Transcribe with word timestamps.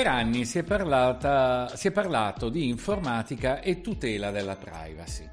Per 0.00 0.08
anni 0.08 0.46
si 0.46 0.56
è, 0.56 0.62
parlata, 0.62 1.76
si 1.76 1.88
è, 1.88 1.90
parlato 1.90 2.48
di 2.48 2.68
informatica 2.68 3.60
e 3.60 3.82
tutela 3.82 4.30
della 4.30 4.56
privacy. 4.56 5.28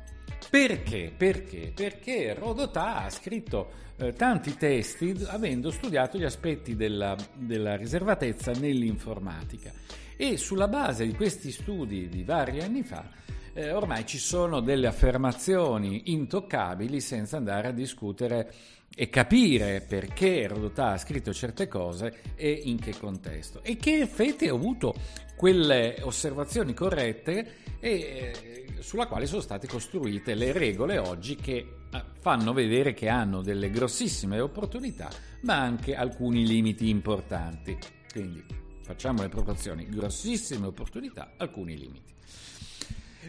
Perché? 0.49 1.13
Perché? 1.15 1.71
Perché 1.73 2.33
Rodotà 2.33 2.97
ha 2.97 3.09
scritto 3.09 3.71
eh, 3.95 4.11
tanti 4.11 4.57
testi 4.57 5.25
avendo 5.27 5.71
studiato 5.71 6.17
gli 6.17 6.25
aspetti 6.25 6.75
della, 6.75 7.15
della 7.33 7.77
riservatezza 7.77 8.51
nell'informatica 8.51 9.71
e 10.17 10.35
sulla 10.35 10.67
base 10.67 11.05
di 11.05 11.13
questi 11.13 11.49
studi 11.49 12.09
di 12.09 12.25
vari 12.25 12.59
anni 12.59 12.83
fa 12.83 13.09
eh, 13.57 13.71
ormai 13.71 14.05
ci 14.05 14.19
sono 14.19 14.59
delle 14.59 14.85
affermazioni 14.85 16.11
intoccabili 16.11 17.01
senza 17.01 17.38
andare 17.38 17.69
a 17.69 17.71
discutere 17.71 18.53
e 18.95 19.09
capire 19.09 19.81
perché 19.81 20.47
Rodotà 20.47 20.93
ha 20.93 20.97
scritto 20.97 21.33
certe 21.33 21.67
cose 21.67 22.33
e 22.35 22.49
in 22.49 22.80
che 22.80 22.97
contesto 22.97 23.61
e 23.63 23.77
che 23.77 23.99
effetti 23.99 24.47
ha 24.47 24.53
avuto 24.53 24.95
quelle 25.35 25.97
osservazioni 26.02 26.73
corrette 26.73 27.55
e 27.79 27.91
eh, 27.91 28.81
sulla 28.81 29.05
quale 29.05 29.27
sono 29.27 29.41
state 29.41 29.67
costruite 29.67 30.33
le 30.33 30.52
regole 30.52 30.97
oggi 30.97 31.35
che 31.35 31.53
eh, 31.91 32.03
fanno 32.19 32.53
vedere 32.53 32.94
che 32.94 33.07
hanno 33.07 33.41
delle 33.41 33.69
grossissime 33.69 34.39
opportunità 34.39 35.09
ma 35.41 35.59
anche 35.59 35.95
alcuni 35.95 36.45
limiti 36.45 36.89
importanti. 36.89 37.77
Quindi 38.11 38.44
facciamo 38.81 39.22
le 39.22 39.29
proporzioni, 39.29 39.88
grossissime 39.88 40.67
opportunità, 40.67 41.33
alcuni 41.38 41.77
limiti. 41.77 42.16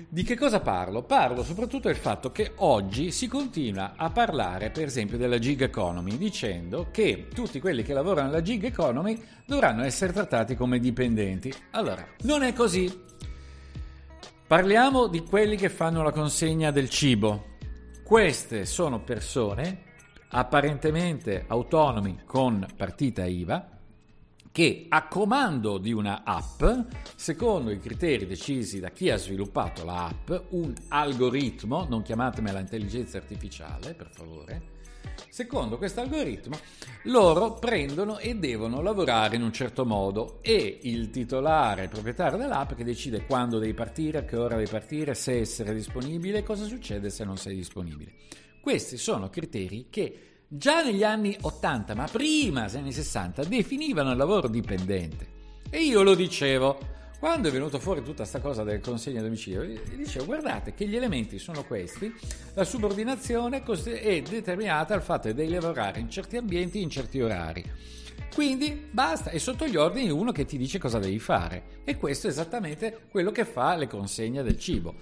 Di 0.08 0.22
che 0.22 0.36
cosa 0.36 0.60
parlo? 0.60 1.02
Parlo 1.02 1.42
soprattutto 1.42 1.88
del 1.88 1.96
fatto 1.96 2.30
che 2.30 2.52
oggi 2.56 3.10
si 3.10 3.26
continua 3.26 3.94
a 3.96 4.10
parlare, 4.10 4.70
per 4.70 4.84
esempio, 4.84 5.16
della 5.16 5.38
gig 5.38 5.62
economy, 5.62 6.16
dicendo 6.16 6.88
che 6.90 7.28
tutti 7.32 7.60
quelli 7.60 7.82
che 7.82 7.92
lavorano 7.92 8.28
nella 8.28 8.42
gig 8.42 8.64
economy 8.64 9.20
dovranno 9.46 9.82
essere 9.82 10.12
trattati 10.12 10.54
come 10.54 10.78
dipendenti. 10.78 11.52
Allora, 11.70 12.06
non 12.22 12.42
è 12.42 12.52
così. 12.52 13.06
Parliamo 14.46 15.08
di 15.08 15.22
quelli 15.24 15.56
che 15.56 15.68
fanno 15.68 16.02
la 16.02 16.12
consegna 16.12 16.70
del 16.70 16.88
cibo. 16.88 17.56
Queste 18.04 18.64
sono 18.64 19.00
persone 19.00 19.82
apparentemente 20.30 21.44
autonomi 21.46 22.20
con 22.24 22.66
partita 22.76 23.24
IVA, 23.24 23.77
che 24.58 24.86
a 24.88 25.06
comando 25.06 25.78
di 25.78 25.92
una 25.92 26.24
app, 26.24 26.64
secondo 27.14 27.70
i 27.70 27.78
criteri 27.78 28.26
decisi 28.26 28.80
da 28.80 28.90
chi 28.90 29.08
ha 29.08 29.16
sviluppato 29.16 29.84
la 29.84 30.06
app, 30.06 30.32
un 30.48 30.74
algoritmo, 30.88 31.86
non 31.88 32.02
chiatemela 32.02 32.58
intelligenza 32.58 33.18
artificiale, 33.18 33.94
per 33.94 34.10
favore, 34.10 34.62
secondo 35.28 35.78
questo 35.78 36.00
algoritmo 36.00 36.58
loro 37.04 37.52
prendono 37.52 38.18
e 38.18 38.34
devono 38.34 38.82
lavorare 38.82 39.36
in 39.36 39.44
un 39.44 39.52
certo 39.52 39.84
modo 39.84 40.40
e 40.42 40.80
il 40.82 41.10
titolare, 41.10 41.84
il 41.84 41.88
proprietario 41.88 42.36
dell'app 42.36 42.72
che 42.72 42.82
decide 42.82 43.26
quando 43.26 43.60
devi 43.60 43.74
partire, 43.74 44.18
a 44.18 44.24
che 44.24 44.36
ora 44.36 44.56
devi 44.56 44.68
partire, 44.68 45.14
se 45.14 45.38
essere 45.38 45.72
disponibile, 45.72 46.42
cosa 46.42 46.64
succede 46.64 47.10
se 47.10 47.22
non 47.22 47.36
sei 47.36 47.54
disponibile. 47.54 48.12
Questi 48.60 48.96
sono 48.96 49.30
criteri 49.30 49.86
che 49.88 50.27
già 50.48 50.82
negli 50.82 51.04
anni 51.04 51.36
80, 51.38 51.94
ma 51.94 52.08
prima, 52.10 52.64
negli 52.64 52.76
anni 52.76 52.92
60, 52.92 53.44
definivano 53.44 54.10
il 54.10 54.16
lavoro 54.16 54.48
dipendente. 54.48 55.36
E 55.70 55.82
io 55.82 56.02
lo 56.02 56.14
dicevo. 56.14 56.96
Quando 57.18 57.48
è 57.48 57.50
venuto 57.50 57.80
fuori 57.80 58.00
tutta 58.00 58.18
questa 58.18 58.38
cosa 58.38 58.62
del 58.62 58.80
consegno 58.80 59.18
a 59.18 59.22
domicilio, 59.22 59.66
dicevo 59.96 60.24
guardate 60.24 60.72
che 60.72 60.86
gli 60.86 60.94
elementi 60.94 61.40
sono 61.40 61.64
questi, 61.64 62.14
la 62.54 62.62
subordinazione 62.62 63.64
è 63.64 64.22
determinata 64.22 64.94
dal 64.94 65.02
fatto 65.02 65.32
devi 65.32 65.50
lavorare 65.52 65.98
in 65.98 66.08
certi 66.08 66.36
ambienti, 66.36 66.80
in 66.80 66.88
certi 66.88 67.20
orari. 67.20 67.64
Quindi 68.32 68.86
basta, 68.88 69.30
è 69.30 69.38
sotto 69.38 69.66
gli 69.66 69.74
ordini 69.74 70.04
di 70.04 70.12
uno 70.12 70.30
che 70.30 70.44
ti 70.44 70.56
dice 70.56 70.78
cosa 70.78 71.00
devi 71.00 71.18
fare. 71.18 71.80
E 71.82 71.96
questo 71.96 72.28
è 72.28 72.30
esattamente 72.30 73.06
quello 73.10 73.32
che 73.32 73.44
fa 73.44 73.74
le 73.74 73.88
consegne 73.88 74.44
del 74.44 74.56
cibo. 74.56 74.94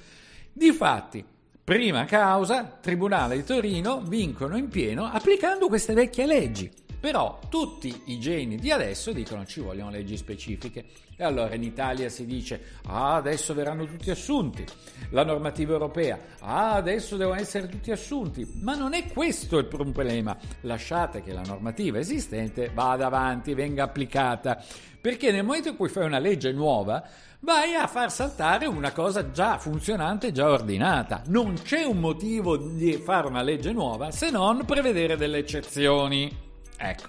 Difatti, 0.54 1.22
Prima 1.66 2.04
causa, 2.04 2.78
Tribunale 2.80 3.34
di 3.34 3.42
Torino 3.42 4.00
vincono 4.00 4.56
in 4.56 4.68
pieno 4.68 5.04
applicando 5.04 5.66
queste 5.66 5.94
vecchie 5.94 6.24
leggi. 6.24 6.70
Però 7.06 7.38
tutti 7.48 8.02
i 8.06 8.18
geni 8.18 8.56
di 8.56 8.72
adesso 8.72 9.12
dicono 9.12 9.46
ci 9.46 9.60
vogliono 9.60 9.90
leggi 9.90 10.16
specifiche. 10.16 10.86
E 11.14 11.22
allora 11.22 11.54
in 11.54 11.62
Italia 11.62 12.08
si 12.08 12.26
dice 12.26 12.60
ah 12.86 13.14
adesso 13.14 13.54
verranno 13.54 13.86
tutti 13.86 14.10
assunti. 14.10 14.64
La 15.10 15.22
normativa 15.22 15.74
europea 15.74 16.18
ah 16.40 16.72
adesso 16.72 17.16
devono 17.16 17.38
essere 17.38 17.68
tutti 17.68 17.92
assunti. 17.92 18.44
Ma 18.60 18.74
non 18.74 18.92
è 18.92 19.06
questo 19.06 19.58
il 19.58 19.66
problema. 19.66 20.36
Lasciate 20.62 21.22
che 21.22 21.32
la 21.32 21.42
normativa 21.42 22.00
esistente 22.00 22.72
vada 22.74 23.06
avanti, 23.06 23.54
venga 23.54 23.84
applicata. 23.84 24.60
Perché 25.00 25.30
nel 25.30 25.44
momento 25.44 25.68
in 25.68 25.76
cui 25.76 25.88
fai 25.88 26.06
una 26.06 26.18
legge 26.18 26.50
nuova 26.50 27.08
vai 27.38 27.76
a 27.76 27.86
far 27.86 28.10
saltare 28.10 28.66
una 28.66 28.90
cosa 28.90 29.30
già 29.30 29.58
funzionante, 29.58 30.32
già 30.32 30.50
ordinata. 30.50 31.22
Non 31.26 31.54
c'è 31.62 31.84
un 31.84 31.98
motivo 31.98 32.56
di 32.56 32.94
fare 32.94 33.28
una 33.28 33.42
legge 33.42 33.70
nuova 33.70 34.10
se 34.10 34.28
non 34.32 34.64
prevedere 34.64 35.16
delle 35.16 35.38
eccezioni. 35.38 36.45
Ecco. 36.76 37.08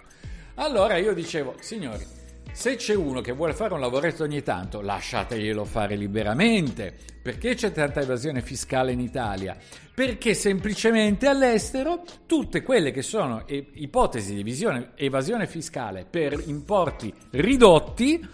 Allora 0.56 0.98
io 0.98 1.14
dicevo, 1.14 1.56
signori, 1.60 2.06
se 2.52 2.76
c'è 2.76 2.96
uno 2.96 3.22
che 3.22 3.34
vuole 3.34 3.54
fare 3.54 3.76
un 3.76 3.80
lavoretto 3.80 4.24
ogni 4.24 4.42
tanto, 4.42 4.82
lasciateglielo 4.82 5.64
fare 5.66 5.96
liberamente. 5.96 6.96
Perché 7.22 7.56
c'è 7.56 7.72
tanta 7.72 8.02
evasione 8.02 8.42
fiscale 8.42 8.92
in 8.92 9.00
Italia? 9.00 9.56
Perché 9.94 10.34
semplicemente 10.34 11.28
all'estero 11.28 12.04
tutte 12.26 12.64
quelle 12.64 12.92
che 12.92 13.02
sono 13.02 13.44
ipotesi 13.48 14.42
di 14.42 14.66
evasione 14.96 15.46
fiscale 15.46 16.06
per 16.10 16.42
importi 16.46 17.14
ridotti 17.32 18.28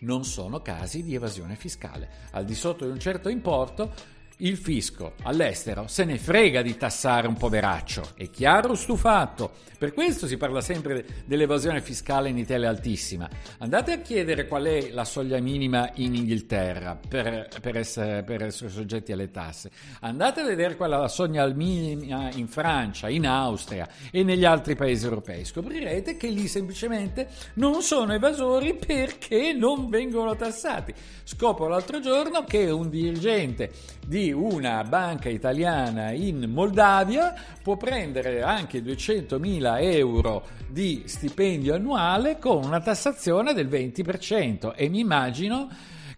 non 0.00 0.24
sono 0.24 0.60
casi 0.60 1.02
di 1.02 1.14
evasione 1.14 1.56
fiscale. 1.56 2.08
Al 2.32 2.44
di 2.44 2.54
sotto 2.54 2.84
di 2.84 2.92
un 2.92 3.00
certo 3.00 3.28
importo 3.28 3.92
il 4.38 4.56
fisco 4.56 5.14
all'estero 5.22 5.86
se 5.88 6.04
ne 6.04 6.18
frega 6.18 6.62
di 6.62 6.76
tassare 6.76 7.26
un 7.26 7.34
poveraccio, 7.34 8.10
è 8.14 8.30
chiaro 8.30 8.74
stufato? 8.74 9.66
Per 9.78 9.94
questo 9.94 10.26
si 10.26 10.36
parla 10.36 10.60
sempre 10.60 11.06
dell'evasione 11.24 11.80
fiscale 11.80 12.28
in 12.28 12.36
Italia 12.36 12.68
altissima. 12.68 13.28
Andate 13.58 13.92
a 13.92 13.98
chiedere 13.98 14.48
qual 14.48 14.64
è 14.64 14.90
la 14.90 15.04
soglia 15.04 15.38
minima 15.38 15.88
in 15.94 16.16
Inghilterra 16.16 16.96
per, 16.96 17.46
per, 17.60 17.76
essere, 17.76 18.24
per 18.24 18.42
essere, 18.42 18.70
soggetti 18.70 19.12
alle 19.12 19.30
tasse. 19.30 19.70
Andate 20.00 20.40
a 20.40 20.44
vedere 20.44 20.74
qual 20.74 20.90
è 20.90 20.96
la 20.96 21.06
soglia 21.06 21.46
minima 21.46 22.28
in 22.34 22.48
Francia, 22.48 23.08
in 23.08 23.24
Austria 23.24 23.88
e 24.10 24.24
negli 24.24 24.44
altri 24.44 24.74
paesi 24.74 25.04
europei. 25.04 25.44
Scoprirete 25.44 26.16
che 26.16 26.26
lì 26.26 26.48
semplicemente 26.48 27.28
non 27.54 27.80
sono 27.80 28.12
evasori 28.12 28.74
perché 28.74 29.52
non 29.52 29.88
vengono 29.88 30.34
tassati. 30.34 30.92
Scopro 31.22 31.68
l'altro 31.68 32.00
giorno 32.00 32.42
che 32.42 32.68
un 32.68 32.90
dirigente 32.90 33.70
di 34.04 34.27
una 34.32 34.82
banca 34.84 35.28
italiana 35.28 36.10
in 36.10 36.50
Moldavia 36.50 37.34
può 37.62 37.76
prendere 37.76 38.42
anche 38.42 38.80
200.000 38.80 39.82
euro 39.82 40.46
di 40.68 41.04
stipendio 41.06 41.74
annuale 41.74 42.38
con 42.38 42.64
una 42.64 42.80
tassazione 42.80 43.54
del 43.54 43.68
20% 43.68 44.74
e 44.74 44.88
mi 44.88 45.00
immagino 45.00 45.68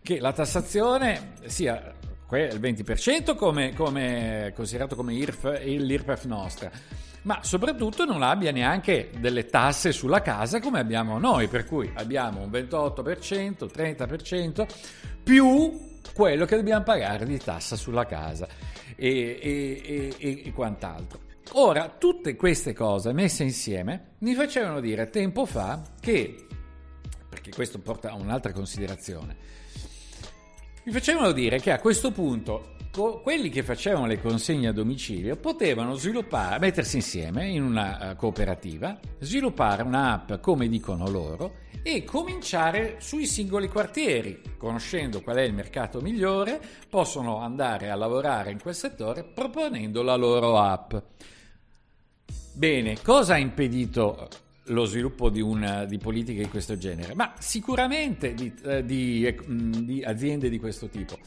che 0.02 0.20
la 0.20 0.32
tassazione 0.32 1.32
sia 1.46 1.94
il 2.32 2.60
20% 2.60 3.34
come, 3.34 3.74
come 3.74 4.52
considerato 4.54 4.94
come 4.94 5.14
IRF, 5.14 5.62
l'IRPEF 5.64 6.24
nostra. 6.26 6.70
Ma 7.22 7.40
soprattutto 7.42 8.04
non 8.04 8.22
abbia 8.22 8.50
neanche 8.50 9.10
delle 9.18 9.46
tasse 9.46 9.92
sulla 9.92 10.22
casa 10.22 10.60
come 10.60 10.78
abbiamo 10.78 11.18
noi, 11.18 11.48
per 11.48 11.66
cui 11.66 11.90
abbiamo 11.94 12.40
un 12.40 12.50
28%, 12.50 13.68
30% 13.70 14.66
più 15.22 15.89
quello 16.14 16.44
che 16.44 16.56
dobbiamo 16.56 16.84
pagare 16.84 17.24
di 17.24 17.38
tassa 17.38 17.76
sulla 17.76 18.06
casa 18.06 18.46
e, 18.96 19.38
e, 19.40 20.14
e, 20.18 20.42
e 20.46 20.52
quant'altro. 20.52 21.28
Ora, 21.52 21.88
tutte 21.88 22.36
queste 22.36 22.72
cose 22.72 23.12
messe 23.12 23.42
insieme 23.42 24.14
mi 24.18 24.34
facevano 24.34 24.80
dire 24.80 25.10
tempo 25.10 25.46
fa 25.46 25.82
che, 26.00 26.46
perché 27.28 27.50
questo 27.50 27.80
porta 27.80 28.10
a 28.10 28.14
un'altra 28.14 28.52
considerazione, 28.52 29.36
mi 30.84 30.92
facevano 30.92 31.32
dire 31.32 31.60
che 31.60 31.72
a 31.72 31.78
questo 31.78 32.12
punto 32.12 32.76
quelli 33.22 33.50
che 33.50 33.62
facevano 33.62 34.06
le 34.06 34.20
consegne 34.20 34.68
a 34.68 34.72
domicilio 34.72 35.36
potevano 35.36 35.94
sviluppare, 35.94 36.58
mettersi 36.58 36.96
insieme 36.96 37.46
in 37.46 37.62
una 37.62 38.10
uh, 38.10 38.16
cooperativa, 38.16 38.98
sviluppare 39.20 39.82
un'app 39.82 40.34
come 40.40 40.68
dicono 40.68 41.08
loro 41.08 41.68
e 41.82 42.02
cominciare 42.04 42.96
sui 42.98 43.26
singoli 43.26 43.68
quartieri, 43.68 44.42
conoscendo 44.58 45.22
qual 45.22 45.36
è 45.36 45.42
il 45.42 45.54
mercato 45.54 46.00
migliore, 46.00 46.60
possono 46.88 47.38
andare 47.38 47.90
a 47.90 47.94
lavorare 47.94 48.50
in 48.50 48.60
quel 48.60 48.74
settore 48.74 49.22
proponendo 49.24 50.02
la 50.02 50.16
loro 50.16 50.58
app. 50.58 50.94
Bene, 52.52 53.00
cosa 53.02 53.34
ha 53.34 53.38
impedito 53.38 54.28
lo 54.64 54.84
sviluppo 54.84 55.30
di, 55.30 55.40
una, 55.40 55.84
di 55.84 55.98
politiche 55.98 56.42
di 56.42 56.48
questo 56.48 56.76
genere? 56.76 57.14
Ma 57.14 57.34
sicuramente 57.38 58.34
di, 58.34 58.52
eh, 58.64 58.84
di, 58.84 59.26
eh, 59.26 59.36
di 59.46 60.02
aziende 60.04 60.48
di 60.48 60.58
questo 60.58 60.88
tipo 60.88 61.18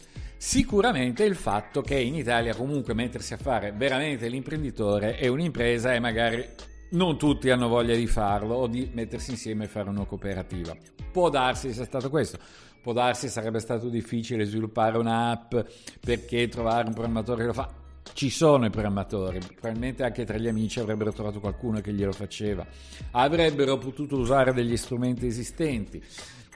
Sicuramente 0.45 1.23
il 1.23 1.35
fatto 1.35 1.81
che 1.81 1.97
in 1.97 2.15
Italia 2.15 2.53
comunque 2.53 2.93
mettersi 2.93 3.33
a 3.33 3.37
fare 3.37 3.71
veramente 3.71 4.27
l'imprenditore 4.27 5.15
è 5.15 5.27
un'impresa 5.27 5.93
e 5.93 6.01
magari 6.01 6.45
non 6.89 7.17
tutti 7.17 7.49
hanno 7.49 7.69
voglia 7.69 7.95
di 7.95 8.07
farlo 8.07 8.55
o 8.55 8.67
di 8.67 8.89
mettersi 8.91 9.31
insieme 9.31 9.63
e 9.63 9.67
fare 9.69 9.87
una 9.87 10.03
cooperativa. 10.03 10.75
Può 11.13 11.29
darsi 11.29 11.71
sia 11.71 11.85
stato 11.85 12.09
questo, 12.09 12.39
può 12.81 12.91
darsi 12.91 13.29
sarebbe 13.29 13.59
stato 13.59 13.87
difficile 13.87 14.43
sviluppare 14.43 14.97
un'app 14.97 15.55
perché 16.01 16.49
trovare 16.49 16.87
un 16.87 16.93
programmatore 16.93 17.39
che 17.39 17.47
lo 17.47 17.53
fa. 17.53 17.82
Ci 18.11 18.29
sono 18.29 18.65
i 18.65 18.69
programmatori, 18.69 19.39
probabilmente 19.39 20.03
anche 20.03 20.25
tra 20.25 20.37
gli 20.37 20.47
amici 20.47 20.79
avrebbero 20.79 21.13
trovato 21.13 21.39
qualcuno 21.39 21.79
che 21.79 21.93
glielo 21.93 22.11
faceva, 22.11 22.65
avrebbero 23.11 23.77
potuto 23.77 24.17
usare 24.17 24.53
degli 24.53 24.75
strumenti 24.75 25.25
esistenti 25.25 26.01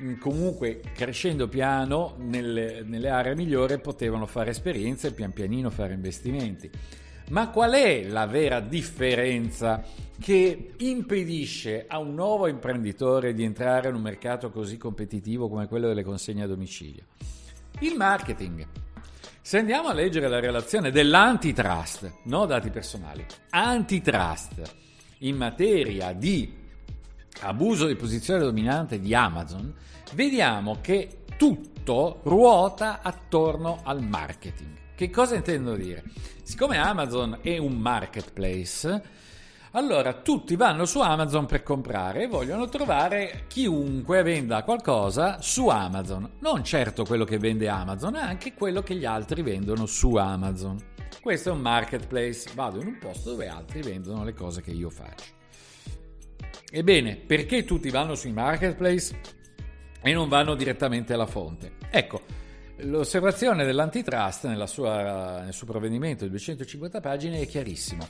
Mm, 0.03 0.19
comunque 0.19 0.81
crescendo 0.93 1.47
piano 1.47 2.13
nelle, 2.17 2.83
nelle 2.83 3.09
aree 3.09 3.35
migliori 3.35 3.79
potevano 3.79 4.27
fare 4.27 4.51
esperienze 4.51 5.07
e 5.07 5.11
pian 5.11 5.31
pianino 5.31 5.71
fare 5.71 5.93
investimenti. 5.93 6.69
Ma 7.29 7.49
qual 7.49 7.71
è 7.71 8.03
la 8.03 8.27
vera 8.27 8.59
differenza 8.59 9.83
che 10.19 10.73
impedisce 10.77 11.85
a 11.87 11.97
un 11.97 12.13
nuovo 12.13 12.47
imprenditore 12.47 13.33
di 13.33 13.43
entrare 13.43 13.89
in 13.89 13.95
un 13.95 14.01
mercato 14.01 14.51
così 14.51 14.77
competitivo 14.77 15.49
come 15.49 15.67
quello 15.67 15.87
delle 15.87 16.03
consegne 16.03 16.43
a 16.43 16.47
domicilio? 16.47 17.03
Il 17.79 17.95
marketing. 17.95 18.67
Se 19.47 19.57
andiamo 19.57 19.87
a 19.87 19.93
leggere 19.93 20.27
la 20.27 20.41
relazione 20.41 20.91
dell'antitrust, 20.91 22.15
no 22.23 22.45
dati 22.45 22.69
personali, 22.69 23.25
antitrust 23.51 24.61
in 25.19 25.37
materia 25.37 26.11
di 26.11 26.53
abuso 27.43 27.85
di 27.87 27.95
posizione 27.95 28.43
dominante 28.43 28.99
di 28.99 29.15
Amazon, 29.15 29.73
vediamo 30.11 30.79
che 30.81 31.19
tutto 31.37 32.19
ruota 32.23 32.99
attorno 33.01 33.79
al 33.85 34.03
marketing. 34.03 34.75
Che 34.93 35.09
cosa 35.09 35.35
intendo 35.35 35.77
dire? 35.77 36.03
Siccome 36.43 36.77
Amazon 36.77 37.39
è 37.41 37.57
un 37.57 37.77
marketplace, 37.77 39.01
allora 39.71 40.13
tutti 40.13 40.55
vanno 40.55 40.85
su 40.85 40.99
Amazon 40.99 41.45
per 41.45 41.63
comprare 41.63 42.23
e 42.23 42.27
vogliono 42.27 42.67
trovare 42.69 43.45
chiunque 43.47 44.23
venda 44.23 44.63
qualcosa 44.63 45.41
su 45.41 45.67
Amazon. 45.67 46.37
Non 46.39 46.63
certo 46.63 47.03
quello 47.03 47.25
che 47.25 47.37
vende 47.37 47.67
Amazon, 47.67 48.13
ma 48.13 48.21
anche 48.21 48.53
quello 48.53 48.81
che 48.81 48.95
gli 48.95 49.05
altri 49.05 49.41
vendono 49.41 49.85
su 49.85 50.15
Amazon. 50.15 50.77
Questo 51.21 51.49
è 51.49 51.51
un 51.51 51.59
marketplace, 51.59 52.51
vado 52.55 52.79
in 52.79 52.87
un 52.87 52.97
posto 52.99 53.31
dove 53.31 53.47
altri 53.47 53.81
vendono 53.81 54.23
le 54.23 54.33
cose 54.33 54.61
che 54.61 54.71
io 54.71 54.89
faccio. 54.89 55.35
Ebbene, 56.69 57.15
perché 57.15 57.63
tutti 57.63 57.89
vanno 57.89 58.15
sui 58.15 58.31
marketplace 58.31 59.19
e 60.01 60.13
non 60.13 60.29
vanno 60.29 60.55
direttamente 60.55 61.13
alla 61.13 61.25
fonte? 61.25 61.73
Ecco, 61.89 62.21
l'osservazione 62.77 63.65
dell'antitrust 63.65 64.63
sua, 64.63 65.41
nel 65.41 65.53
suo 65.53 65.65
provvedimento 65.65 66.23
di 66.23 66.29
250 66.29 66.99
pagine 66.99 67.39
è 67.39 67.47
chiarissima. 67.47 68.05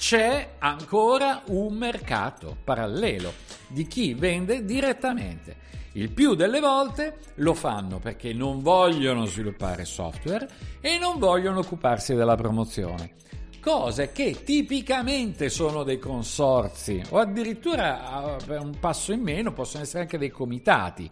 C'è 0.00 0.54
ancora 0.60 1.42
un 1.48 1.74
mercato 1.74 2.56
parallelo 2.64 3.34
di 3.68 3.86
chi 3.86 4.14
vende 4.14 4.64
direttamente. 4.64 5.56
Il 5.92 6.10
più 6.10 6.34
delle 6.34 6.58
volte 6.58 7.18
lo 7.34 7.52
fanno 7.52 7.98
perché 7.98 8.32
non 8.32 8.62
vogliono 8.62 9.26
sviluppare 9.26 9.84
software 9.84 10.48
e 10.80 10.96
non 10.96 11.18
vogliono 11.18 11.58
occuparsi 11.58 12.14
della 12.14 12.34
promozione 12.34 13.16
cose 13.60 14.10
che 14.10 14.42
tipicamente 14.42 15.50
sono 15.50 15.82
dei 15.82 15.98
consorzi 15.98 17.02
o 17.10 17.18
addirittura 17.18 18.38
per 18.42 18.58
un 18.58 18.78
passo 18.80 19.12
in 19.12 19.20
meno 19.20 19.52
possono 19.52 19.82
essere 19.82 20.04
anche 20.04 20.16
dei 20.16 20.30
comitati 20.30 21.10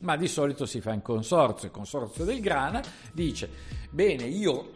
ma 0.00 0.16
di 0.16 0.28
solito 0.28 0.66
si 0.66 0.80
fa 0.80 0.92
in 0.92 1.02
consorzio. 1.02 1.68
Il 1.68 1.74
consorzio 1.74 2.24
del 2.24 2.40
grana 2.40 2.82
dice: 3.12 3.50
Bene, 3.90 4.24
io 4.24 4.70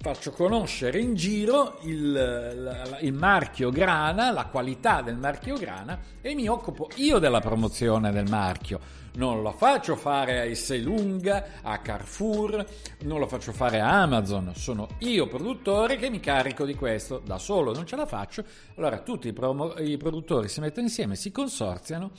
faccio 0.00 0.30
conoscere 0.30 1.00
in 1.00 1.14
giro 1.14 1.78
il, 1.82 2.98
il, 3.00 3.12
marchio 3.12 3.70
grana, 3.70 4.30
la 4.30 4.46
qualità 4.46 5.02
del 5.02 5.16
marchio 5.16 5.56
grana 5.56 5.98
e 6.20 6.34
mi 6.34 6.46
occupo 6.46 6.88
io 6.96 7.18
della 7.18 7.40
promozione 7.40 8.12
del 8.12 8.28
marchio. 8.28 8.80
Non 9.14 9.42
lo 9.42 9.50
faccio 9.50 9.96
fare 9.96 10.38
a 10.38 10.44
Esselunga, 10.44 11.60
a 11.62 11.78
Carrefour, 11.78 12.64
non 13.00 13.18
lo 13.18 13.26
faccio 13.26 13.52
fare 13.52 13.80
a 13.80 14.02
Amazon, 14.02 14.52
sono 14.54 14.86
io 14.98 15.26
produttore 15.26 15.96
che 15.96 16.08
mi 16.08 16.20
carico 16.20 16.64
di 16.64 16.76
questo, 16.76 17.20
da 17.24 17.38
solo 17.38 17.74
non 17.74 17.84
ce 17.84 17.96
la 17.96 18.06
faccio, 18.06 18.44
allora 18.76 19.00
tutti 19.00 19.26
i, 19.26 19.32
promo- 19.32 19.76
i 19.78 19.96
produttori 19.96 20.48
si 20.48 20.60
mettono 20.60 20.86
insieme, 20.86 21.16
si 21.16 21.32
consorziano, 21.32 22.12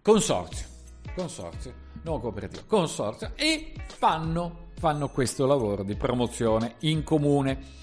consorzio, 0.00 0.66
consorzio, 1.16 1.83
non 2.04 2.20
cooperativo, 2.20 2.62
consorzio 2.66 3.32
e 3.34 3.72
fanno, 3.86 4.68
fanno 4.78 5.08
questo 5.08 5.46
lavoro 5.46 5.82
di 5.82 5.96
promozione 5.96 6.76
in 6.80 7.02
comune. 7.02 7.82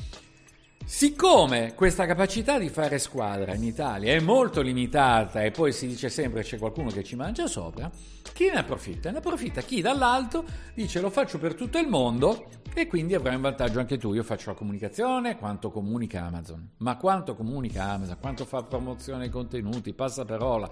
Siccome 0.83 1.73
questa 1.75 2.05
capacità 2.05 2.57
di 2.57 2.69
fare 2.69 2.97
squadra 2.97 3.53
in 3.53 3.63
Italia 3.63 4.13
è 4.13 4.19
molto 4.19 4.61
limitata 4.61 5.43
e 5.43 5.51
poi 5.51 5.71
si 5.71 5.87
dice 5.87 6.09
sempre 6.09 6.43
c'è 6.43 6.57
qualcuno 6.57 6.89
che 6.89 7.03
ci 7.03 7.15
mangia 7.15 7.47
sopra, 7.47 7.89
chi 8.33 8.45
ne 8.45 8.59
approfitta? 8.59 9.11
Ne 9.11 9.19
approfitta 9.19 9.61
chi 9.61 9.81
dall'alto 9.81 10.43
dice 10.73 10.99
lo 10.99 11.09
faccio 11.09 11.37
per 11.37 11.53
tutto 11.53 11.77
il 11.77 11.87
mondo 11.87 12.47
e 12.73 12.87
quindi 12.87 13.15
avrai 13.15 13.35
un 13.35 13.41
vantaggio 13.41 13.79
anche 13.79 13.97
tu. 13.97 14.13
Io 14.13 14.23
faccio 14.23 14.49
la 14.51 14.55
comunicazione, 14.55 15.37
quanto 15.37 15.71
comunica 15.71 16.25
Amazon, 16.25 16.71
ma 16.77 16.97
quanto 16.97 17.35
comunica 17.35 17.83
Amazon, 17.83 18.17
quanto 18.19 18.45
fa 18.45 18.63
promozione 18.63 19.25
ai 19.25 19.29
contenuti, 19.29 19.93
passa 19.93 20.25
parola. 20.25 20.69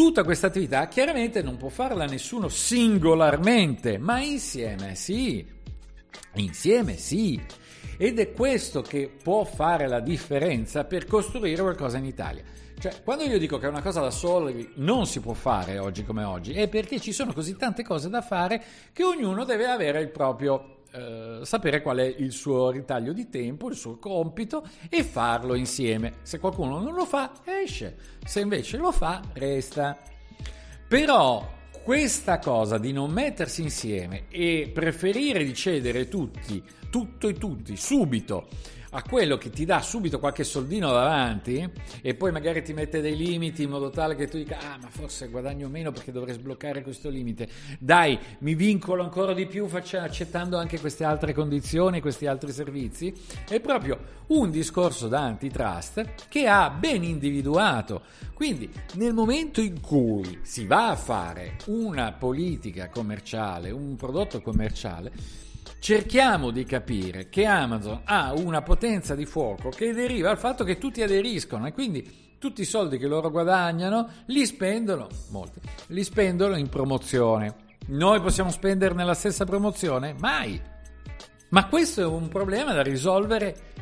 Tutta 0.00 0.24
questa 0.24 0.46
attività 0.46 0.88
chiaramente 0.88 1.42
non 1.42 1.58
può 1.58 1.68
farla 1.68 2.06
nessuno 2.06 2.48
singolarmente, 2.48 3.98
ma 3.98 4.18
insieme 4.18 4.94
sì. 4.94 5.46
Insieme 6.36 6.96
sì. 6.96 7.38
Ed 7.98 8.18
è 8.18 8.32
questo 8.32 8.80
che 8.80 9.14
può 9.22 9.44
fare 9.44 9.86
la 9.88 10.00
differenza 10.00 10.84
per 10.84 11.04
costruire 11.04 11.60
qualcosa 11.60 11.98
in 11.98 12.06
Italia. 12.06 12.42
Cioè, 12.78 13.02
quando 13.04 13.24
io 13.24 13.38
dico 13.38 13.58
che 13.58 13.66
una 13.66 13.82
cosa 13.82 14.00
da 14.00 14.10
soli 14.10 14.72
non 14.76 15.04
si 15.04 15.20
può 15.20 15.34
fare 15.34 15.78
oggi 15.78 16.02
come 16.02 16.24
oggi, 16.24 16.54
è 16.54 16.66
perché 16.66 16.98
ci 16.98 17.12
sono 17.12 17.34
così 17.34 17.54
tante 17.56 17.82
cose 17.82 18.08
da 18.08 18.22
fare 18.22 18.64
che 18.94 19.04
ognuno 19.04 19.44
deve 19.44 19.66
avere 19.66 20.00
il 20.00 20.08
proprio 20.08 20.79
eh, 20.92 21.40
sapere 21.42 21.82
qual 21.82 21.98
è 21.98 22.14
il 22.18 22.32
suo 22.32 22.70
ritaglio 22.70 23.12
di 23.12 23.28
tempo, 23.28 23.68
il 23.68 23.76
suo 23.76 23.98
compito 23.98 24.66
e 24.88 25.04
farlo 25.04 25.54
insieme. 25.54 26.14
Se 26.22 26.38
qualcuno 26.38 26.80
non 26.80 26.94
lo 26.94 27.04
fa, 27.04 27.32
esce. 27.44 27.96
Se 28.24 28.40
invece 28.40 28.76
lo 28.76 28.92
fa, 28.92 29.22
resta. 29.32 29.98
Però 30.88 31.58
questa 31.82 32.38
cosa 32.38 32.78
di 32.78 32.92
non 32.92 33.10
mettersi 33.10 33.62
insieme 33.62 34.24
e 34.28 34.70
preferire 34.72 35.44
di 35.44 35.54
cedere 35.54 36.08
tutti, 36.08 36.62
tutto 36.90 37.28
e 37.28 37.34
tutti, 37.34 37.76
subito, 37.76 38.48
a 38.90 39.02
quello 39.02 39.36
che 39.36 39.50
ti 39.50 39.64
dà 39.64 39.80
subito 39.80 40.18
qualche 40.18 40.44
soldino 40.44 40.90
davanti 40.90 41.70
e 42.02 42.14
poi 42.14 42.32
magari 42.32 42.62
ti 42.62 42.72
mette 42.72 43.00
dei 43.00 43.16
limiti 43.16 43.62
in 43.62 43.70
modo 43.70 43.90
tale 43.90 44.16
che 44.16 44.26
tu 44.26 44.36
dica 44.36 44.58
ah 44.58 44.78
ma 44.80 44.88
forse 44.88 45.28
guadagno 45.28 45.68
meno 45.68 45.92
perché 45.92 46.10
dovrei 46.10 46.34
sbloccare 46.34 46.82
questo 46.82 47.08
limite. 47.08 47.48
Dai 47.78 48.18
mi 48.40 48.54
vincolo 48.54 49.02
ancora 49.02 49.32
di 49.32 49.46
più 49.46 49.66
faccia, 49.68 50.02
accettando 50.02 50.58
anche 50.58 50.80
queste 50.80 51.04
altre 51.04 51.32
condizioni 51.32 52.00
questi 52.00 52.26
altri 52.26 52.52
servizi. 52.52 53.14
È 53.48 53.60
proprio 53.60 53.98
un 54.28 54.50
discorso 54.50 55.08
da 55.08 55.20
antitrust 55.20 56.28
che 56.28 56.46
ha 56.46 56.70
ben 56.70 57.04
individuato. 57.04 58.02
Quindi 58.34 58.70
nel 58.94 59.12
momento 59.12 59.60
in 59.60 59.80
cui 59.80 60.40
si 60.42 60.66
va 60.66 60.90
a 60.90 60.96
fare 60.96 61.56
una 61.66 62.12
politica 62.12 62.88
commerciale 62.88 63.70
un 63.70 63.96
prodotto 63.96 64.40
commerciale 64.40 65.48
cerchiamo 65.80 66.50
di 66.50 66.64
capire 66.64 67.30
che 67.30 67.46
Amazon 67.46 68.02
ha 68.04 68.34
una 68.34 68.60
potenza 68.60 69.14
di 69.14 69.24
fuoco 69.24 69.70
che 69.70 69.92
deriva 69.92 70.28
dal 70.28 70.38
fatto 70.38 70.62
che 70.62 70.78
tutti 70.78 71.02
aderiscono 71.02 71.66
e 71.66 71.72
quindi 71.72 72.28
tutti 72.38 72.60
i 72.60 72.66
soldi 72.66 72.98
che 72.98 73.06
loro 73.06 73.30
guadagnano 73.30 74.08
li 74.26 74.44
spendono, 74.46 75.08
molti, 75.30 75.58
li 75.88 76.04
spendono 76.04 76.56
in 76.56 76.68
promozione. 76.68 77.68
Noi 77.88 78.20
possiamo 78.20 78.50
spendere 78.50 78.94
nella 78.94 79.14
stessa 79.14 79.44
promozione? 79.44 80.14
Mai! 80.18 80.60
Ma 81.48 81.66
questo 81.66 82.02
è 82.02 82.06
un 82.06 82.28
problema 82.28 82.72
da 82.72 82.82
risolvere 82.82 83.72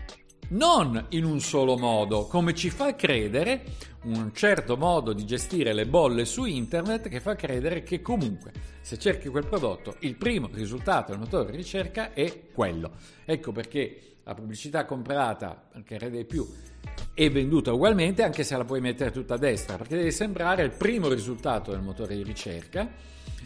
non 0.48 1.06
in 1.10 1.24
un 1.24 1.40
solo 1.40 1.76
modo, 1.76 2.26
come 2.26 2.54
ci 2.54 2.70
fa 2.70 2.94
credere 2.94 3.64
un 4.04 4.32
certo 4.32 4.76
modo 4.76 5.12
di 5.12 5.26
gestire 5.26 5.72
le 5.72 5.86
bolle 5.86 6.24
su 6.24 6.44
internet 6.44 7.08
che 7.08 7.20
fa 7.20 7.34
credere 7.34 7.82
che 7.82 8.00
comunque 8.00 8.52
se 8.80 8.98
cerchi 8.98 9.28
quel 9.28 9.46
prodotto 9.46 9.96
il 10.00 10.14
primo 10.14 10.48
risultato 10.52 11.10
del 11.10 11.20
motore 11.20 11.50
di 11.50 11.56
ricerca 11.56 12.12
è 12.12 12.50
quello. 12.52 12.92
Ecco 13.24 13.52
perché 13.52 14.16
la 14.24 14.34
pubblicità 14.34 14.84
comprata, 14.84 15.68
anche 15.72 15.98
Rede 15.98 16.24
più, 16.24 16.46
è 17.12 17.30
venduta 17.30 17.72
ugualmente 17.72 18.22
anche 18.22 18.44
se 18.44 18.56
la 18.56 18.64
puoi 18.64 18.80
mettere 18.80 19.10
tutta 19.10 19.34
a 19.34 19.38
destra 19.38 19.76
perché 19.76 19.96
deve 19.96 20.10
sembrare 20.10 20.62
il 20.62 20.70
primo 20.70 21.08
risultato 21.08 21.70
del 21.70 21.80
motore 21.80 22.14
di 22.14 22.22
ricerca 22.22 22.88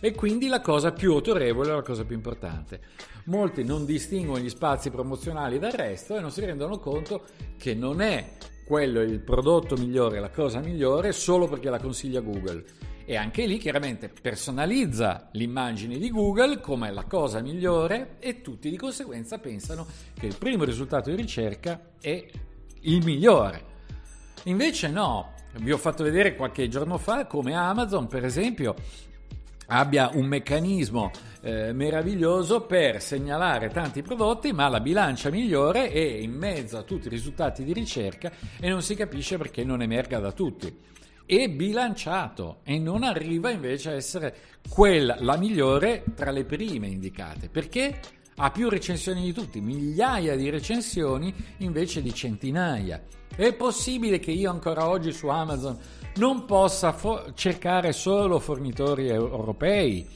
e 0.05 0.17
quindi 0.17 0.49
la 0.49 0.61
cosa 0.61 0.91
più 0.91 1.13
autorevole, 1.13 1.73
la 1.73 1.81
cosa 1.81 2.05
più 2.05 2.17
importante. 2.17 2.81
Molti 3.27 3.63
non 3.63 3.85
distinguono 3.85 4.43
gli 4.43 4.49
spazi 4.49 4.91
promozionali 4.91 5.61
dal 5.61 5.71
resto 5.71 6.17
e 6.17 6.21
non 6.21 6.33
si 6.33 6.45
rendono 6.45 6.81
conto 6.81 7.23
che 7.57 7.73
non 7.75 8.01
è 8.01 8.33
quello 8.67 9.01
il 9.01 9.21
prodotto 9.21 9.77
migliore, 9.77 10.19
la 10.19 10.31
cosa 10.31 10.59
migliore 10.59 11.13
solo 11.13 11.47
perché 11.47 11.71
la 11.71 11.79
consiglia 11.79 12.19
Google. 12.19 12.65
E 13.05 13.15
anche 13.15 13.47
lì 13.47 13.59
chiaramente 13.59 14.09
personalizza 14.09 15.29
l'immagine 15.35 15.99
di 15.99 16.11
Google 16.11 16.61
come 16.61 16.93
la 16.93 17.05
cosa 17.05 17.41
migliore 17.41 18.17
e 18.19 18.41
tutti 18.41 18.71
di 18.71 18.77
conseguenza 18.77 19.39
pensano 19.39 19.87
che 20.19 20.27
il 20.27 20.37
primo 20.37 20.65
risultato 20.65 21.11
di 21.11 21.17
ricerca 21.17 21.81
è 22.01 22.29
il 22.81 23.05
migliore. 23.05 23.71
Invece 24.45 24.89
no, 24.89 25.35
vi 25.59 25.71
ho 25.71 25.79
fatto 25.79 26.03
vedere 26.03 26.35
qualche 26.35 26.67
giorno 26.67 26.99
fa 26.99 27.27
come 27.27 27.55
Amazon 27.55 28.09
per 28.09 28.25
esempio 28.25 28.75
abbia 29.73 30.11
un 30.13 30.27
meccanismo 30.27 31.11
eh, 31.41 31.73
meraviglioso 31.73 32.63
per 32.63 33.01
segnalare 33.01 33.71
tanti 33.71 34.03
prodotti, 34.03 34.53
ma 34.53 34.69
la 34.69 34.81
bilancia 34.81 35.31
migliore 35.31 35.91
è 35.91 35.99
in 35.99 36.33
mezzo 36.33 36.77
a 36.77 36.83
tutti 36.83 37.07
i 37.07 37.11
risultati 37.11 37.65
di 37.65 37.73
ricerca 37.73 38.31
e 38.61 38.69
non 38.69 38.83
si 38.83 38.95
capisce 38.95 39.39
perché 39.39 39.65
non 39.65 39.81
emerga 39.81 40.19
da 40.19 40.33
tutti. 40.33 40.91
È 41.25 41.49
bilanciato 41.49 42.59
e 42.65 42.79
non 42.79 43.03
arriva 43.03 43.51
invece 43.51 43.91
a 43.91 43.95
essere 43.95 44.37
quella 44.69 45.17
la 45.21 45.37
migliore 45.39 46.05
tra 46.15 46.31
le 46.31 46.45
prime 46.45 46.89
indicate. 46.89 47.49
Perché? 47.49 47.99
Ha 48.37 48.51
più 48.51 48.69
recensioni 48.69 49.23
di 49.23 49.33
tutti, 49.33 49.61
migliaia 49.61 50.37
di 50.37 50.51
recensioni 50.51 51.35
invece 51.59 52.03
di 52.03 52.15
centinaia. 52.15 53.03
È 53.35 53.53
possibile 53.55 54.19
che 54.19 54.31
io 54.31 54.51
ancora 54.51 54.89
oggi 54.89 55.13
su 55.13 55.29
Amazon 55.29 55.79
non 56.17 56.45
possa 56.45 56.93
fo- 56.93 57.33
cercare 57.35 57.93
solo 57.93 58.39
fornitori 58.39 59.09
europei. 59.09 60.07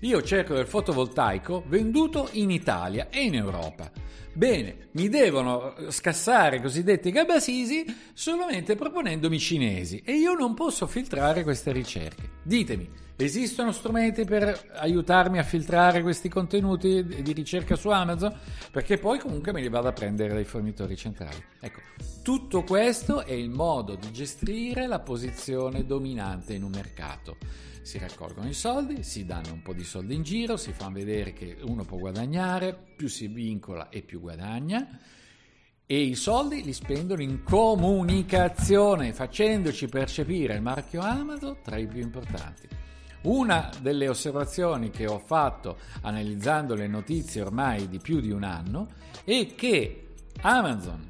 Io 0.00 0.22
cerco 0.22 0.54
del 0.54 0.66
fotovoltaico 0.66 1.64
venduto 1.66 2.28
in 2.32 2.50
Italia 2.50 3.08
e 3.10 3.22
in 3.22 3.34
Europa. 3.34 3.90
Bene, 4.32 4.88
mi 4.92 5.08
devono 5.08 5.74
scassare 5.88 6.56
i 6.56 6.60
cosiddetti 6.60 7.10
gabasisi 7.10 7.86
solamente 8.12 8.76
proponendomi 8.76 9.38
cinesi 9.38 10.02
e 10.04 10.12
io 10.12 10.34
non 10.34 10.52
posso 10.52 10.86
filtrare 10.86 11.42
queste 11.42 11.72
ricerche. 11.72 12.32
Ditemi, 12.42 12.86
esistono 13.24 13.72
strumenti 13.72 14.24
per 14.24 14.72
aiutarmi 14.74 15.38
a 15.38 15.42
filtrare 15.42 16.02
questi 16.02 16.28
contenuti 16.28 17.04
di 17.04 17.32
ricerca 17.32 17.76
su 17.76 17.88
Amazon? 17.88 18.34
Perché 18.70 18.98
poi 18.98 19.18
comunque 19.18 19.52
me 19.52 19.60
li 19.60 19.68
vado 19.68 19.88
a 19.88 19.92
prendere 19.92 20.34
dai 20.34 20.44
fornitori 20.44 20.96
centrali. 20.96 21.42
Ecco, 21.60 21.80
tutto 22.22 22.62
questo 22.62 23.24
è 23.24 23.32
il 23.32 23.50
modo 23.50 23.94
di 23.94 24.12
gestire 24.12 24.86
la 24.86 25.00
posizione 25.00 25.86
dominante 25.86 26.54
in 26.54 26.62
un 26.62 26.70
mercato 26.70 27.36
si 27.86 27.98
raccolgono 27.98 28.48
i 28.48 28.52
soldi, 28.52 29.04
si 29.04 29.24
danno 29.24 29.52
un 29.52 29.62
po' 29.62 29.72
di 29.72 29.84
soldi 29.84 30.16
in 30.16 30.24
giro, 30.24 30.56
si 30.56 30.72
fa 30.72 30.90
vedere 30.90 31.32
che 31.32 31.56
uno 31.62 31.84
può 31.84 31.98
guadagnare, 31.98 32.76
più 32.96 33.06
si 33.06 33.28
vincola 33.28 33.90
e 33.90 34.02
più 34.02 34.18
guadagna 34.18 34.98
e 35.88 36.00
i 36.00 36.16
soldi 36.16 36.64
li 36.64 36.72
spendono 36.72 37.22
in 37.22 37.44
comunicazione, 37.44 39.12
facendoci 39.12 39.86
percepire 39.86 40.54
il 40.54 40.60
marchio 40.60 41.00
Amazon 41.00 41.58
tra 41.62 41.76
i 41.76 41.86
più 41.86 42.00
importanti. 42.00 42.68
Una 43.26 43.70
delle 43.80 44.08
osservazioni 44.08 44.90
che 44.90 45.08
ho 45.08 45.18
fatto 45.18 45.78
analizzando 46.02 46.76
le 46.76 46.86
notizie 46.86 47.42
ormai 47.42 47.88
di 47.88 47.98
più 47.98 48.20
di 48.20 48.30
un 48.30 48.44
anno 48.44 48.86
è 49.24 49.52
che 49.56 50.10
Amazon, 50.42 51.04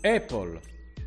Apple, 0.00 0.60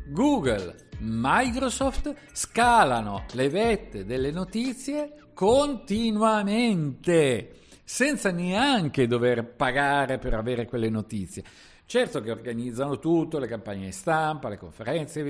Google 0.06 0.88
Microsoft 1.00 2.14
scalano 2.32 3.26
le 3.32 3.50
vette 3.50 4.06
delle 4.06 4.30
notizie 4.30 5.16
continuamente, 5.34 7.56
senza 7.84 8.30
neanche 8.30 9.06
dover 9.06 9.44
pagare 9.44 10.16
per 10.16 10.32
avere 10.32 10.64
quelle 10.64 10.88
notizie. 10.88 11.44
Certo 11.84 12.22
che 12.22 12.30
organizzano 12.30 12.98
tutto, 12.98 13.38
le 13.38 13.48
campagne 13.48 13.92
stampa, 13.92 14.48
le 14.48 14.56
conferenze, 14.56 15.22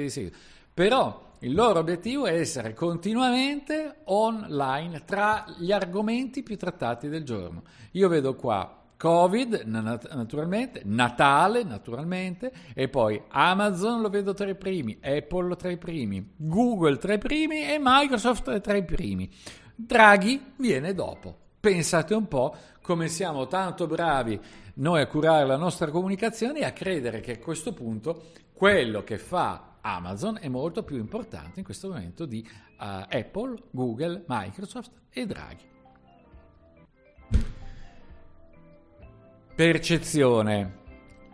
però 0.75 1.23
il 1.39 1.55
loro 1.55 1.79
obiettivo 1.79 2.27
è 2.27 2.35
essere 2.35 2.75
continuamente 2.75 4.01
online 4.05 5.05
tra 5.05 5.45
gli 5.57 5.71
argomenti 5.71 6.43
più 6.43 6.57
trattati 6.57 7.09
del 7.09 7.23
giorno. 7.23 7.63
Io 7.93 8.09
vedo 8.09 8.35
qua 8.35 8.83
Covid, 8.97 9.63
naturalmente, 9.67 10.81
Natale, 10.85 11.63
naturalmente, 11.63 12.51
e 12.75 12.89
poi 12.89 13.23
Amazon 13.29 14.01
lo 14.01 14.09
vedo 14.09 14.33
tra 14.33 14.49
i 14.49 14.55
primi, 14.55 14.99
Apple 15.03 15.55
tra 15.57 15.71
i 15.71 15.77
primi, 15.77 16.33
Google 16.37 16.97
tra 16.97 17.13
i 17.13 17.19
primi 17.19 17.71
e 17.71 17.77
Microsoft 17.79 18.61
tra 18.61 18.75
i 18.75 18.85
primi. 18.85 19.31
Draghi 19.75 20.53
viene 20.57 20.95
dopo. 20.95 21.37
Pensate 21.61 22.15
un 22.15 22.27
po' 22.27 22.57
come 22.81 23.09
siamo 23.09 23.47
tanto 23.47 23.87
bravi 23.87 24.41
noi 24.75 25.03
a 25.03 25.07
curare 25.07 25.47
la 25.47 25.57
nostra 25.57 25.91
comunicazione 25.91 26.61
e 26.61 26.65
a 26.65 26.73
credere 26.73 27.21
che 27.21 27.33
a 27.33 27.39
questo 27.39 27.73
punto 27.73 28.25
quello 28.55 29.05
che 29.05 29.19
fa 29.19 29.74
Amazon 29.87 30.39
è 30.41 30.49
molto 30.49 30.83
più 30.83 30.97
importante 30.97 31.59
in 31.59 31.65
questo 31.65 31.89
momento 31.89 32.25
di 32.25 32.47
uh, 32.47 33.07
Apple, 33.09 33.57
Google, 33.71 34.25
Microsoft 34.27 34.91
e 35.11 35.27
Draghi. 35.27 35.73
Percezione. 39.55 40.83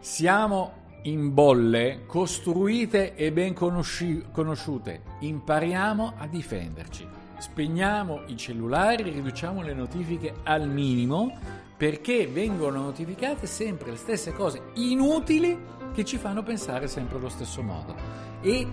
Siamo 0.01 0.79
in 1.03 1.33
bolle 1.33 2.03
costruite 2.07 3.15
e 3.15 3.33
ben 3.33 3.55
conosci- 3.55 4.27
conosciute. 4.33 5.03
Impariamo 5.21 6.15
a 6.19 6.27
difenderci. 6.27 7.07
Spegniamo 7.39 8.25
i 8.27 8.37
cellulari, 8.37 9.05
riduciamo 9.05 9.63
le 9.63 9.73
notifiche 9.73 10.35
al 10.43 10.69
minimo 10.69 11.39
perché 11.77 12.27
vengono 12.27 12.83
notificate 12.83 13.47
sempre 13.47 13.93
le 13.93 13.97
stesse 13.97 14.33
cose 14.33 14.61
inutili 14.75 15.59
che 15.95 16.05
ci 16.05 16.19
fanno 16.19 16.43
pensare 16.43 16.89
sempre 16.89 17.17
allo 17.17 17.31
stesso 17.31 17.63
modo. 17.63 18.30
E 18.41 18.67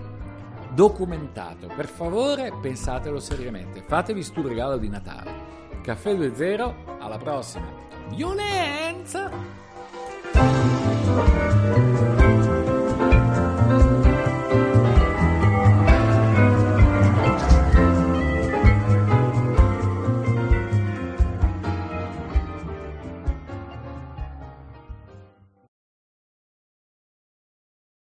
documentato, 0.70 1.66
per 1.74 1.86
favore 1.86 2.52
pensatelo 2.60 3.20
seriamente. 3.20 3.82
Fatevi 3.82 4.22
stu 4.22 4.46
regalo 4.46 4.76
di 4.76 4.88
Natale. 4.88 5.46
Caffè 5.82 6.14
2.0, 6.14 7.00
alla 7.00 7.18
prossima! 7.18 7.86
violenza. 8.10 9.30